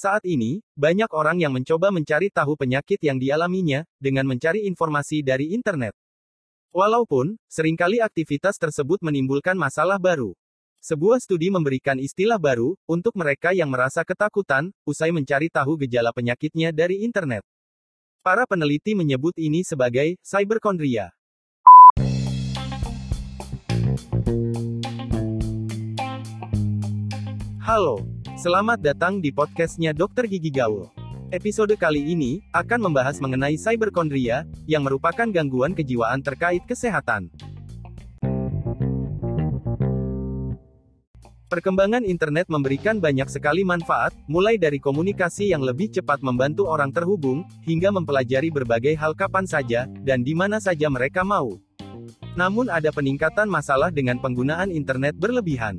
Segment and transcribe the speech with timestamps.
[0.00, 5.52] Saat ini, banyak orang yang mencoba mencari tahu penyakit yang dialaminya dengan mencari informasi dari
[5.52, 5.92] internet.
[6.72, 10.32] Walaupun, sering kali aktivitas tersebut menimbulkan masalah baru.
[10.80, 16.72] Sebuah studi memberikan istilah baru untuk mereka yang merasa ketakutan usai mencari tahu gejala penyakitnya
[16.72, 17.44] dari internet.
[18.24, 21.12] Para peneliti menyebut ini sebagai cyberkondria.
[27.70, 28.02] Halo,
[28.34, 30.90] selamat datang di podcastnya Dokter Gigi Gaul.
[31.30, 37.30] Episode kali ini akan membahas mengenai cyberkondria yang merupakan gangguan kejiwaan terkait kesehatan.
[41.46, 47.46] Perkembangan internet memberikan banyak sekali manfaat, mulai dari komunikasi yang lebih cepat membantu orang terhubung,
[47.62, 51.54] hingga mempelajari berbagai hal kapan saja, dan di mana saja mereka mau.
[52.34, 55.78] Namun ada peningkatan masalah dengan penggunaan internet berlebihan.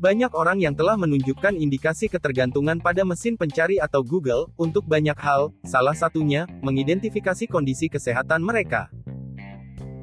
[0.00, 5.52] Banyak orang yang telah menunjukkan indikasi ketergantungan pada mesin pencari atau Google untuk banyak hal,
[5.60, 8.88] salah satunya mengidentifikasi kondisi kesehatan mereka.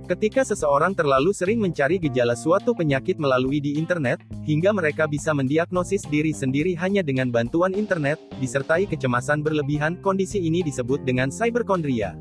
[0.05, 6.05] Ketika seseorang terlalu sering mencari gejala suatu penyakit melalui di internet, hingga mereka bisa mendiagnosis
[6.05, 12.13] diri sendiri hanya dengan bantuan internet, disertai kecemasan berlebihan, kondisi ini disebut dengan cyberkondria.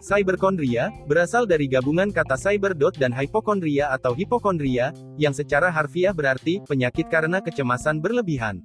[0.00, 7.12] Cyberkondria berasal dari gabungan kata cyberdot dan hypokondria atau hipokondria, yang secara harfiah berarti penyakit
[7.12, 8.64] karena kecemasan berlebihan.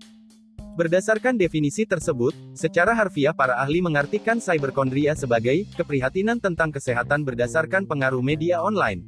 [0.80, 8.23] Berdasarkan definisi tersebut, secara harfiah para ahli mengartikan cyberkondria sebagai keprihatinan tentang kesehatan berdasarkan pengaruh
[8.23, 9.03] media online.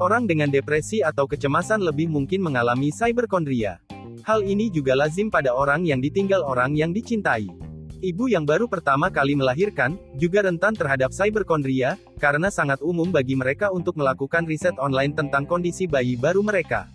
[0.00, 3.80] Orang dengan depresi atau kecemasan lebih mungkin mengalami cyberkondria.
[4.24, 7.71] Hal ini juga lazim pada orang yang ditinggal orang yang dicintai.
[8.02, 13.70] Ibu yang baru pertama kali melahirkan, juga rentan terhadap cyberkondria, karena sangat umum bagi mereka
[13.70, 16.90] untuk melakukan riset online tentang kondisi bayi baru mereka.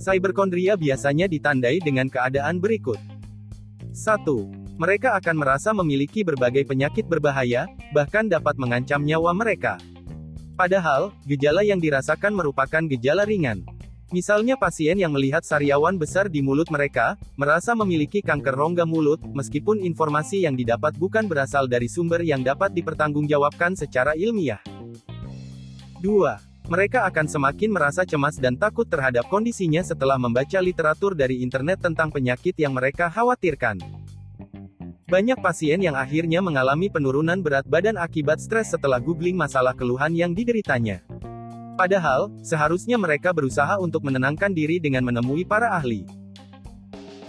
[0.00, 2.96] Cyberkondria biasanya ditandai dengan keadaan berikut.
[3.92, 4.80] 1.
[4.80, 9.76] Mereka akan merasa memiliki berbagai penyakit berbahaya, bahkan dapat mengancam nyawa mereka.
[10.56, 13.60] Padahal, gejala yang dirasakan merupakan gejala ringan.
[14.12, 19.80] Misalnya pasien yang melihat sariawan besar di mulut mereka, merasa memiliki kanker rongga mulut, meskipun
[19.80, 24.60] informasi yang didapat bukan berasal dari sumber yang dapat dipertanggungjawabkan secara ilmiah.
[26.04, 26.68] 2.
[26.68, 32.12] Mereka akan semakin merasa cemas dan takut terhadap kondisinya setelah membaca literatur dari internet tentang
[32.12, 33.80] penyakit yang mereka khawatirkan.
[35.08, 40.36] Banyak pasien yang akhirnya mengalami penurunan berat badan akibat stres setelah googling masalah keluhan yang
[40.36, 41.00] dideritanya.
[41.72, 46.04] Padahal, seharusnya mereka berusaha untuk menenangkan diri dengan menemui para ahli.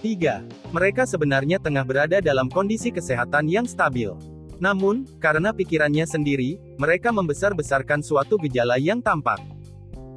[0.04, 0.44] 3.
[0.76, 4.12] Mereka sebenarnya tengah berada dalam kondisi kesehatan yang stabil.
[4.60, 9.40] Namun, karena pikirannya sendiri, mereka membesar-besarkan suatu gejala yang tampak.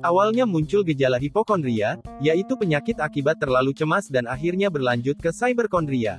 [0.02, 6.18] Awalnya muncul gejala hipokondria, yaitu penyakit akibat terlalu cemas dan akhirnya berlanjut ke cyberkondria.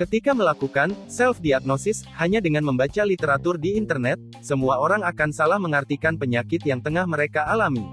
[0.00, 6.64] Ketika melakukan self-diagnosis hanya dengan membaca literatur di internet, semua orang akan salah mengartikan penyakit
[6.64, 7.84] yang tengah mereka alami.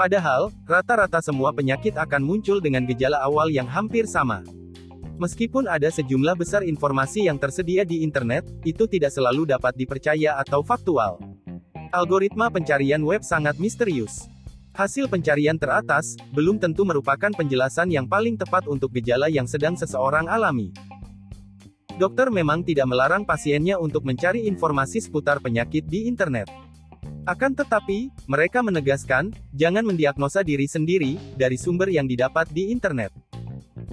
[0.00, 4.40] Padahal, rata-rata semua penyakit akan muncul dengan gejala awal yang hampir sama.
[5.20, 10.64] Meskipun ada sejumlah besar informasi yang tersedia di internet, itu tidak selalu dapat dipercaya atau
[10.64, 11.20] faktual.
[11.92, 14.24] Algoritma pencarian web sangat misterius.
[14.72, 20.24] Hasil pencarian teratas belum tentu merupakan penjelasan yang paling tepat untuk gejala yang sedang seseorang
[20.24, 20.72] alami.
[22.00, 26.48] Dokter memang tidak melarang pasiennya untuk mencari informasi seputar penyakit di internet.
[27.28, 33.12] Akan tetapi, mereka menegaskan, jangan mendiagnosa diri sendiri dari sumber yang didapat di internet.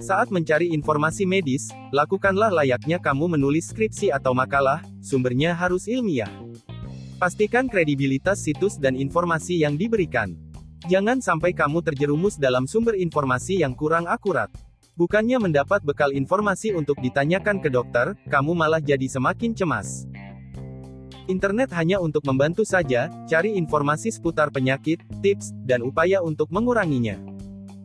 [0.00, 6.32] Saat mencari informasi medis, lakukanlah layaknya kamu menulis skripsi atau makalah, sumbernya harus ilmiah.
[7.20, 10.32] Pastikan kredibilitas situs dan informasi yang diberikan.
[10.88, 14.48] Jangan sampai kamu terjerumus dalam sumber informasi yang kurang akurat.
[14.98, 20.10] Bukannya mendapat bekal informasi untuk ditanyakan ke dokter, kamu malah jadi semakin cemas.
[21.30, 27.14] Internet hanya untuk membantu saja, cari informasi seputar penyakit, tips, dan upaya untuk menguranginya.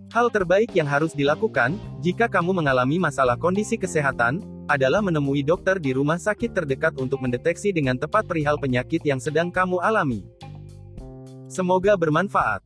[0.10, 5.94] Hal terbaik yang harus dilakukan, jika kamu mengalami masalah kondisi kesehatan, adalah menemui dokter di
[5.94, 10.26] rumah sakit terdekat untuk mendeteksi dengan tepat perihal penyakit yang sedang kamu alami.
[11.46, 12.66] Semoga bermanfaat.